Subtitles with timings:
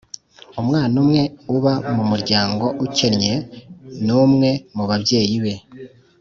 [0.61, 1.21] Umwana umwe
[1.55, 3.33] uba mu muryango ukennye
[4.05, 5.53] n’ umwe mu babyeyi be